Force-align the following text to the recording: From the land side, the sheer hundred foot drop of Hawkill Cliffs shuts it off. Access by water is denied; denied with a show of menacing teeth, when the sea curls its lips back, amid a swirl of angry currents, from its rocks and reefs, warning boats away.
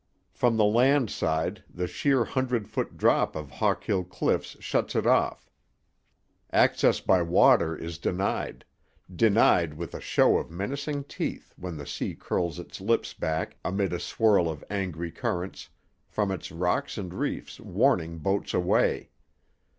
From 0.31 0.57
the 0.57 0.65
land 0.65 1.11
side, 1.11 1.63
the 1.69 1.85
sheer 1.85 2.25
hundred 2.25 2.67
foot 2.67 2.97
drop 2.97 3.35
of 3.35 3.51
Hawkill 3.51 4.03
Cliffs 4.05 4.57
shuts 4.59 4.95
it 4.95 5.05
off. 5.05 5.51
Access 6.51 6.99
by 6.99 7.21
water 7.21 7.77
is 7.77 7.99
denied; 7.99 8.65
denied 9.15 9.75
with 9.75 9.93
a 9.93 10.01
show 10.01 10.37
of 10.39 10.49
menacing 10.49 11.03
teeth, 11.03 11.53
when 11.55 11.77
the 11.77 11.85
sea 11.85 12.15
curls 12.19 12.57
its 12.57 12.81
lips 12.81 13.13
back, 13.13 13.57
amid 13.63 13.93
a 13.93 13.99
swirl 13.99 14.49
of 14.49 14.63
angry 14.71 15.11
currents, 15.11 15.69
from 16.07 16.31
its 16.31 16.51
rocks 16.51 16.97
and 16.97 17.13
reefs, 17.13 17.59
warning 17.59 18.17
boats 18.17 18.55
away. 18.55 19.11